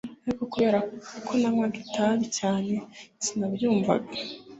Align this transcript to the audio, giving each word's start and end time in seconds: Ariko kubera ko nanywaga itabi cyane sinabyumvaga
Ariko 0.25 0.43
kubera 0.51 0.79
ko 1.25 1.31
nanywaga 1.39 1.77
itabi 1.85 2.25
cyane 2.37 2.73
sinabyumvaga 3.23 4.09